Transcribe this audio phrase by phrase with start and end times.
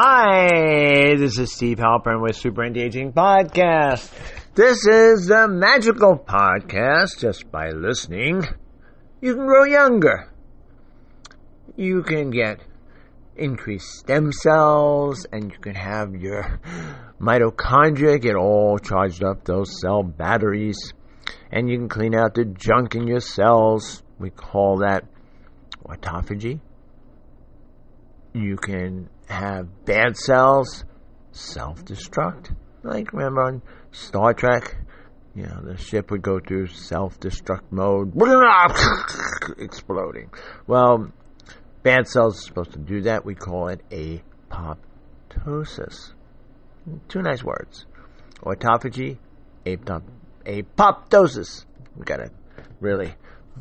[0.00, 4.12] Hi, this is Steve Halpern with Super Anti-Aging Podcast.
[4.54, 7.18] This is the magical podcast.
[7.18, 8.44] Just by listening,
[9.20, 10.32] you can grow younger.
[11.74, 12.60] You can get
[13.34, 16.60] increased stem cells and you can have your
[17.20, 20.92] mitochondria get all charged up, those cell batteries.
[21.50, 24.04] And you can clean out the junk in your cells.
[24.20, 25.06] We call that
[25.84, 26.60] autophagy.
[28.32, 30.84] You can have bad cells
[31.32, 32.54] self destruct.
[32.82, 34.76] Like, remember on Star Trek?
[35.34, 38.12] You know, the ship would go through self destruct mode,
[39.58, 40.30] exploding.
[40.66, 41.12] Well,
[41.82, 43.24] bad cells are supposed to do that.
[43.24, 46.12] We call it apoptosis.
[47.08, 47.84] Two nice words
[48.42, 49.18] autophagy,
[49.66, 50.02] apop-
[50.44, 51.64] apoptosis.
[51.96, 52.30] We gotta
[52.80, 53.14] really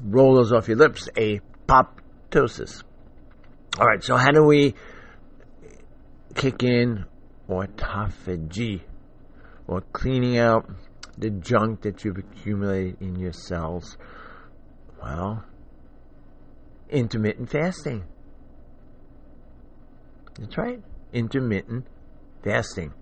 [0.03, 1.09] roll those off your lips.
[1.15, 2.83] Apoptosis.
[3.79, 4.73] All right, so how do we
[6.37, 7.03] kick in
[7.49, 8.81] autophagy
[9.67, 10.69] or cleaning out
[11.17, 13.97] the junk that you've accumulated in your cells?
[15.01, 15.43] Well,
[16.89, 18.03] intermittent fasting.
[20.39, 21.87] That's right, intermittent
[22.43, 22.93] fasting.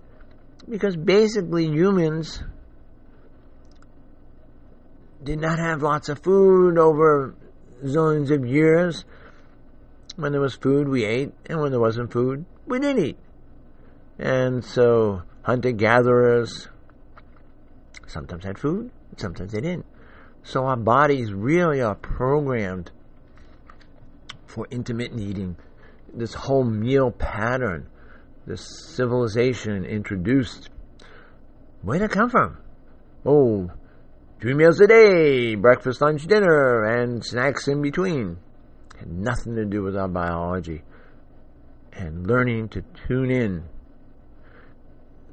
[0.68, 2.42] Because basically, humans
[5.22, 7.34] did not have lots of food over
[7.84, 9.04] zillions of years.
[10.16, 13.18] When there was food, we ate, and when there wasn't food, we didn't eat.
[14.18, 16.68] And so, hunter gatherers
[18.06, 19.86] sometimes had food, sometimes they didn't.
[20.42, 22.90] So, our bodies really are programmed
[24.46, 25.56] for intermittent eating.
[26.14, 27.88] This whole meal pattern,
[28.46, 30.70] this civilization introduced,
[31.82, 32.56] where did it come from?
[33.26, 33.70] Oh,
[34.40, 38.38] three meals a day, breakfast, lunch, dinner, and snacks in between.
[38.98, 40.82] Had nothing to do with our biology.
[41.92, 43.64] And learning to tune in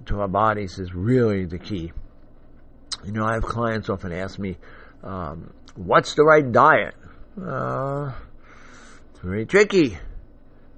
[0.08, 1.92] to our bodies is really the key.
[3.04, 4.58] You know, I have clients often ask me,
[5.04, 6.96] um, what's the right diet?
[7.42, 8.14] Uh,
[9.12, 9.98] it's very tricky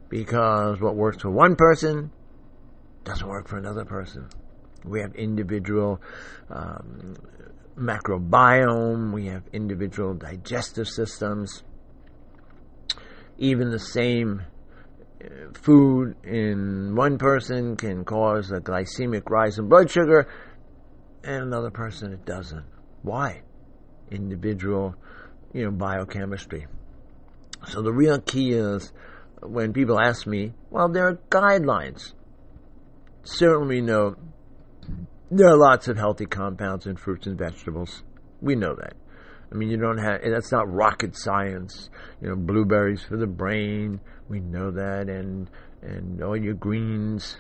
[0.09, 2.11] because what works for one person
[3.03, 4.29] doesn't work for another person.
[4.83, 6.01] We have individual
[6.49, 7.15] um,
[7.77, 11.63] macrobiome, we have individual digestive systems.
[13.37, 14.43] Even the same
[15.53, 20.27] food in one person can cause a glycemic rise in blood sugar,
[21.23, 22.65] and another person it doesn't.
[23.01, 23.41] Why?
[24.11, 24.95] Individual,
[25.53, 26.67] you know, biochemistry.
[27.67, 28.93] So the real key is
[29.41, 32.13] when people ask me, well, there are guidelines.
[33.23, 34.15] Certainly, know
[35.31, 38.03] there are lots of healthy compounds in fruits and vegetables.
[38.41, 38.93] We know that.
[39.51, 41.89] I mean, you don't have, that's not rocket science.
[42.21, 45.49] You know, blueberries for the brain, we know that, and,
[45.81, 47.37] and all your greens,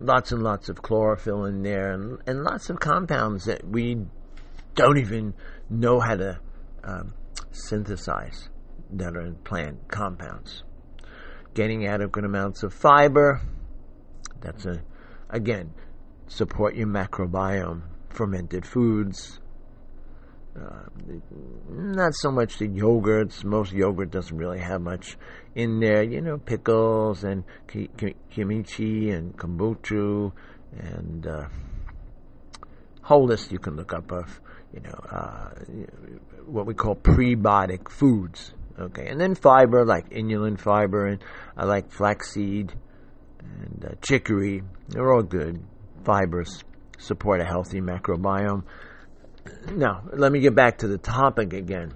[0.00, 3.98] lots and lots of chlorophyll in there, and, and lots of compounds that we
[4.74, 5.34] don't even
[5.68, 6.38] know how to
[6.84, 7.14] um,
[7.50, 8.48] synthesize
[8.90, 10.62] that are in plant compounds.
[11.54, 13.40] Getting adequate amounts of fiber,
[14.40, 14.82] that's a,
[15.30, 15.72] again,
[16.26, 19.40] support your macrobiome, fermented foods,
[20.56, 20.84] uh,
[21.68, 23.44] not so much the yogurts.
[23.44, 25.16] Most yogurt doesn't really have much
[25.54, 26.02] in there.
[26.02, 30.32] You know, pickles and ki- ki- kimchi and kombucha
[30.78, 31.48] and uh,
[33.02, 34.40] whole list you can look up of
[34.72, 35.50] you know uh,
[36.46, 38.52] what we call prebiotic foods.
[38.78, 41.22] Okay, and then fiber like inulin fiber and
[41.56, 42.72] I like flaxseed
[43.40, 44.62] and uh, chicory.
[44.88, 45.62] They're all good
[46.04, 46.62] fibers.
[46.98, 48.64] Support a healthy macrobiome.
[49.72, 51.92] Now, let me get back to the topic again.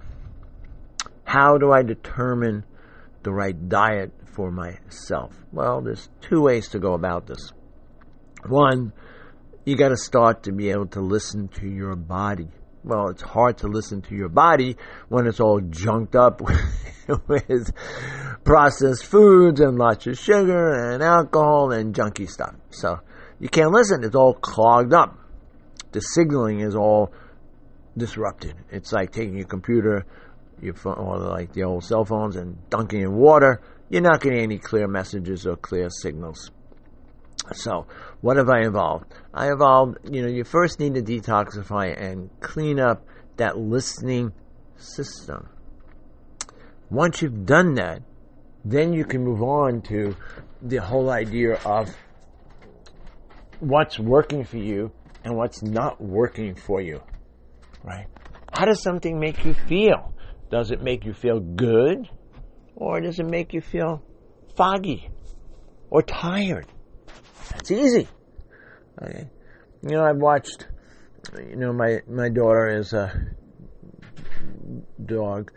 [1.23, 2.65] How do I determine
[3.23, 5.33] the right diet for myself?
[5.51, 7.51] Well, there's two ways to go about this.
[8.47, 8.93] One,
[9.65, 12.47] you got to start to be able to listen to your body.
[12.83, 14.77] Well, it's hard to listen to your body
[15.09, 16.41] when it's all junked up
[17.27, 17.71] with
[18.43, 22.55] processed foods and lots of sugar and alcohol and junky stuff.
[22.71, 22.99] So
[23.39, 24.03] you can't listen.
[24.03, 25.17] It's all clogged up.
[25.91, 27.11] The signaling is all
[27.97, 28.55] disrupted.
[28.71, 30.05] It's like taking your computer,
[30.61, 33.61] your phone, or like the old cell phones, and dunking in water.
[33.89, 36.51] You're not getting any clear messages or clear signals.
[37.53, 37.87] So,
[38.21, 39.05] what have I evolved?
[39.33, 43.05] I evolved, you know, you first need to detoxify and clean up
[43.37, 44.33] that listening
[44.77, 45.49] system.
[46.91, 48.01] Once you've done that,
[48.63, 50.15] then you can move on to
[50.61, 51.89] the whole idea of
[53.59, 54.91] what's working for you
[55.23, 57.01] and what's not working for you
[57.83, 58.07] right?
[58.53, 60.13] How does something make you feel?
[60.51, 62.09] Does it make you feel good?
[62.75, 64.01] Or does it make you feel
[64.55, 65.09] foggy?
[65.89, 66.67] or tired.
[67.51, 68.07] That's easy.
[69.01, 69.29] Okay.
[69.81, 70.67] You know, I've watched,
[71.37, 73.11] you know, my, my daughter is a
[75.03, 75.51] dog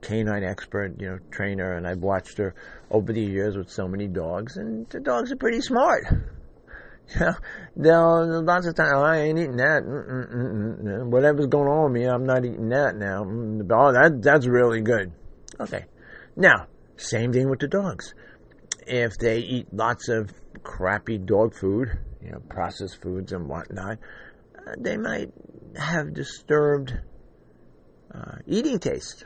[0.00, 2.54] canine expert, you know, trainer, and I've watched her
[2.90, 6.04] over the years with so many dogs, and the dogs are pretty smart.
[7.76, 9.82] They'll lots of times oh, I ain't eating that.
[9.82, 11.06] Mm-mm-mm-mm.
[11.10, 13.24] Whatever's going on with me, I'm not eating that now.
[13.24, 15.12] Mm, oh, that that's really good.
[15.60, 15.86] Okay,
[16.36, 16.66] now
[16.96, 18.14] same thing with the dogs.
[18.86, 20.30] If they eat lots of
[20.62, 21.88] crappy dog food,
[22.22, 23.98] you know, processed foods and whatnot,
[24.56, 25.32] uh, they might
[25.76, 26.92] have disturbed
[28.14, 29.24] uh, eating taste.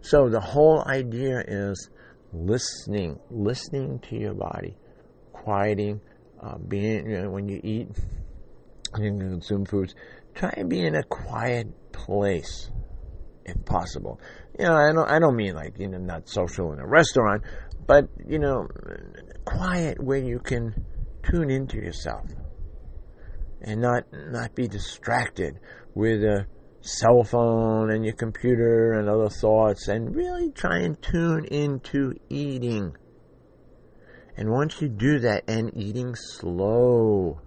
[0.00, 1.88] So the whole idea is
[2.32, 4.76] listening, listening to your body,
[5.32, 6.00] quieting,
[6.42, 7.88] uh, being you know, when you eat
[8.94, 9.94] and consume foods,
[10.34, 12.70] try and be in a quiet place
[13.44, 14.20] if possible.
[14.58, 17.42] You know, I don't I don't mean like you know not social in a restaurant,
[17.86, 18.66] but you know,
[19.44, 20.84] quiet where you can
[21.22, 22.26] tune into yourself
[23.60, 25.58] and not not be distracted
[25.94, 26.46] with a
[26.80, 32.96] cell phone and your computer and other thoughts and really try and tune into eating.
[34.36, 37.40] And once you do that and eating slow,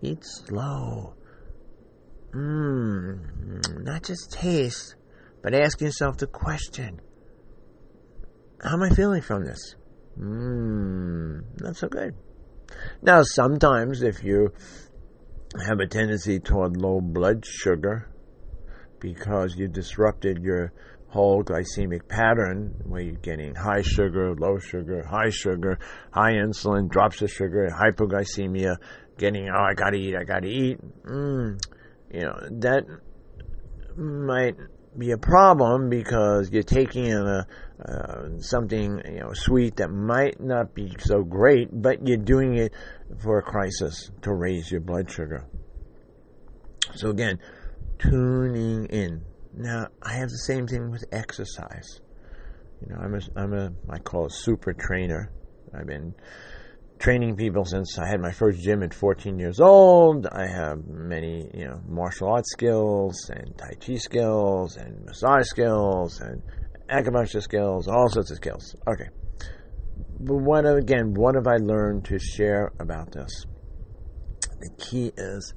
[0.00, 1.14] eat slow.
[2.32, 4.94] Mmm, not just taste,
[5.42, 7.00] but ask yourself the question
[8.62, 9.76] How am I feeling from this?
[10.18, 12.14] Mmm, not so good.
[13.02, 14.52] Now, sometimes if you
[15.66, 18.08] have a tendency toward low blood sugar,
[19.00, 20.72] because you disrupted your
[21.16, 25.78] whole glycemic pattern where you're getting high sugar, low sugar, high sugar,
[26.12, 28.76] high insulin, drops of sugar, hypoglycemia,
[29.18, 30.78] getting, oh, I gotta eat, I gotta eat.
[31.04, 31.58] Mm,
[32.12, 32.84] you know, that
[33.96, 34.56] might
[34.98, 37.46] be a problem because you're taking in a,
[37.82, 42.72] uh, something, you know, sweet that might not be so great, but you're doing it
[43.22, 45.46] for a crisis to raise your blood sugar.
[46.94, 47.38] So again,
[47.98, 49.22] tuning in.
[49.56, 52.00] Now, I have the same thing with exercise.
[52.82, 55.32] You know, I'm a, I'm a, I call a super trainer.
[55.74, 56.14] I've been
[56.98, 60.26] training people since I had my first gym at 14 years old.
[60.26, 66.20] I have many, you know, martial arts skills and Tai Chi skills and massage skills
[66.20, 66.42] and
[66.90, 68.76] acupuncture skills, all sorts of skills.
[68.86, 69.08] Okay.
[70.20, 73.46] But what, again, what have I learned to share about this?
[74.60, 75.54] The key is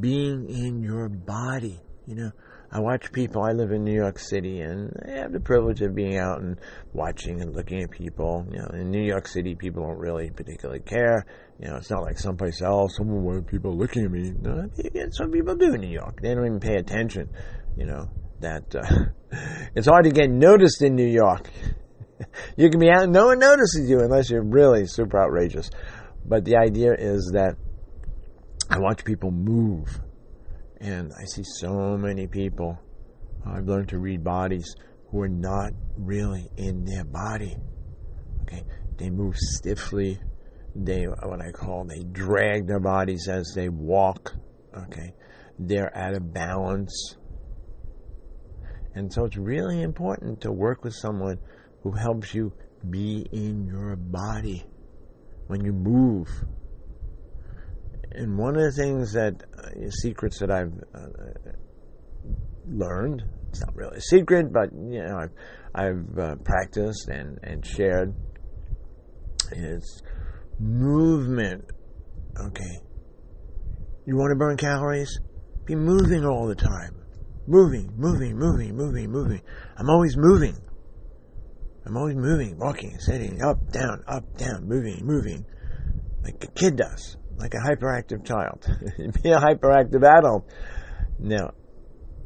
[0.00, 1.80] being in your body.
[2.06, 2.30] You know,
[2.74, 3.42] I watch people.
[3.42, 6.58] I live in New York City, and I have the privilege of being out and
[6.94, 8.46] watching and looking at people.
[8.50, 11.26] You know, in New York City, people don't really particularly care.
[11.60, 12.96] You know, it's not like someplace else.
[12.96, 14.32] Someone where people looking at me.
[14.40, 14.70] No,
[15.10, 16.20] some people do in New York.
[16.22, 17.28] They don't even pay attention.
[17.76, 18.08] You know
[18.40, 19.36] that uh,
[19.74, 21.50] it's hard to get noticed in New York.
[22.56, 25.70] you can be out, no one notices you unless you're really super outrageous.
[26.24, 27.56] But the idea is that
[28.70, 30.00] I watch people move,
[30.82, 32.76] and I see so many people.
[33.46, 34.74] Uh, I've learned to read bodies
[35.10, 37.56] who are not really in their body.
[38.42, 38.64] Okay,
[38.98, 40.18] they move stiffly.
[40.74, 44.34] They what I call they drag their bodies as they walk.
[44.76, 45.14] Okay,
[45.58, 47.16] they're out of balance.
[48.94, 51.38] And so it's really important to work with someone
[51.82, 52.52] who helps you
[52.90, 54.64] be in your body
[55.46, 56.28] when you move
[58.14, 61.52] and one of the things that uh, secrets that I've uh,
[62.68, 65.32] learned, it's not really a secret, but you know, I've,
[65.74, 68.14] I've uh, practiced and, and shared
[69.52, 70.02] is
[70.58, 71.64] movement.
[72.46, 72.80] Okay.
[74.06, 75.18] You want to burn calories?
[75.64, 76.96] Be moving all the time.
[77.46, 79.42] Moving, moving, moving, moving, moving.
[79.76, 80.56] I'm always moving.
[81.84, 85.44] I'm always moving, walking, sitting, up, down, up, down, moving, moving,
[86.22, 88.64] like a kid does like a hyperactive child.
[89.22, 90.48] Be a hyperactive adult.
[91.18, 91.50] Now,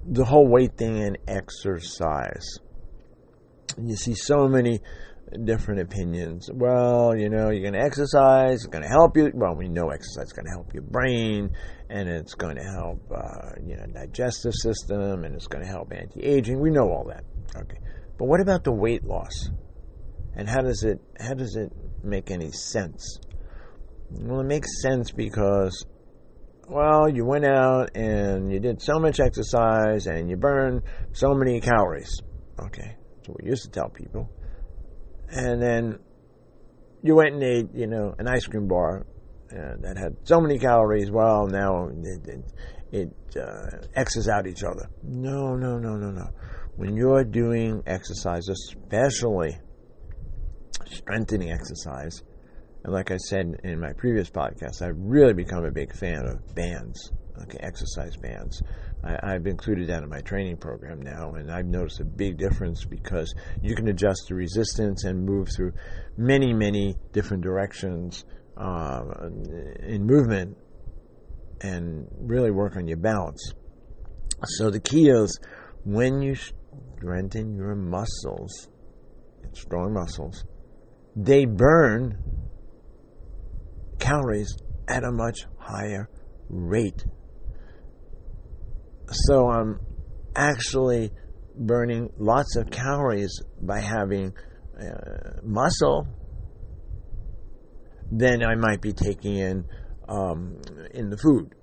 [0.06, 2.58] the whole weight thing and exercise.
[3.78, 4.80] You see so many
[5.44, 6.50] different opinions.
[6.52, 9.30] Well, you know, you're going to exercise, it's going to help you.
[9.35, 11.50] Well, we know exercise is going to help your brain,
[11.88, 15.92] and it's going to help, uh, you know, digestive system, and it's going to help
[15.92, 16.61] anti-aging.
[16.61, 17.25] We know all that.
[17.56, 17.78] Okay,
[18.18, 19.50] but what about the weight loss?
[20.35, 21.73] And how does it how does it
[22.04, 23.18] make any sense?
[24.11, 25.85] Well, it makes sense because,
[26.69, 30.83] well, you went out and you did so much exercise and you burned
[31.13, 32.21] so many calories.
[32.59, 34.31] Okay, that's what we used to tell people.
[35.29, 35.99] And then
[37.03, 39.07] you went and ate, you know, an ice cream bar
[39.53, 41.11] uh, that had so many calories.
[41.11, 42.45] Well, now it, it,
[42.93, 44.89] it uh, X's out each other.
[45.03, 46.29] No, no, no, no, no.
[46.77, 49.59] When you're doing exercise, especially
[50.87, 52.23] strengthening exercise.
[52.87, 56.55] And like I said in my previous podcast, I've really become a big fan of
[56.55, 57.11] bands,
[57.43, 58.62] okay, exercise bands.
[59.02, 62.85] I, have included that in my training program now, and I've noticed a big difference
[62.85, 65.73] because you can adjust the resistance and move through
[66.16, 68.25] many, many different directions
[68.57, 69.02] uh,
[69.81, 70.57] in movement
[71.62, 73.52] and really work on your balance.
[74.45, 75.40] So the key is
[75.85, 78.69] when you strengthen your muscles,
[79.55, 80.45] strong muscles,
[81.16, 82.36] they burn
[83.99, 84.57] calories
[84.88, 86.09] at a much higher
[86.49, 87.05] rate.
[89.11, 89.81] So I'm
[90.35, 91.11] actually
[91.55, 94.33] burning lots of calories by having
[94.79, 96.07] uh, muscle
[98.11, 99.65] than I might be taking in
[100.09, 100.61] um,
[100.93, 101.55] in the food.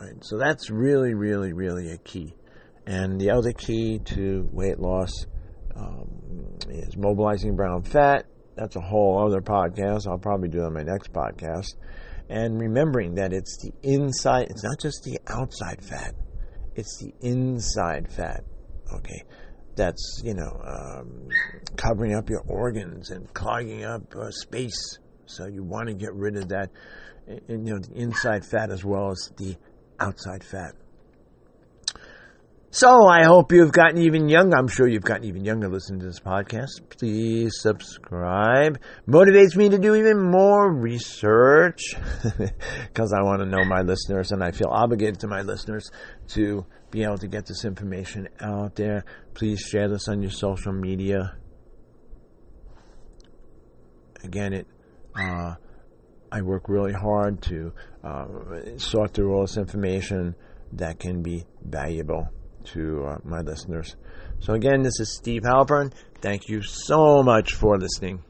[0.00, 0.14] Right?
[0.22, 2.34] So that's really, really, really a key.
[2.86, 5.10] And the other key to weight loss
[5.76, 8.24] um, is mobilizing brown fat.
[8.56, 10.06] That's a whole other podcast.
[10.06, 11.74] I'll probably do on my next podcast.
[12.28, 16.14] And remembering that it's the inside, it's not just the outside fat,
[16.76, 18.44] it's the inside fat.
[18.94, 19.24] Okay.
[19.76, 21.28] That's, you know, um,
[21.76, 24.98] covering up your organs and clogging up uh, space.
[25.26, 26.70] So you want to get rid of that,
[27.48, 29.56] you know, the inside fat as well as the
[29.98, 30.74] outside fat.
[32.72, 34.56] So I hope you've gotten even younger.
[34.56, 36.88] I'm sure you've gotten even younger listening to this podcast.
[36.88, 38.78] Please subscribe.
[39.08, 44.40] Motivates me to do even more research because I want to know my listeners and
[44.44, 45.90] I feel obligated to my listeners
[46.28, 49.04] to be able to get this information out there.
[49.34, 51.36] Please share this on your social media.
[54.22, 54.68] Again, it.
[55.20, 55.54] Uh,
[56.30, 57.72] I work really hard to
[58.04, 58.26] uh,
[58.76, 60.36] sort through all this information
[60.74, 62.28] that can be valuable
[62.64, 63.96] to uh, my listeners.
[64.40, 65.92] So, again, this is Steve Halpern.
[66.20, 68.22] Thank you so much for listening.